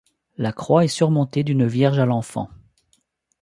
[0.35, 2.49] La croix est surmonté d'une Vierge à l'Enfant.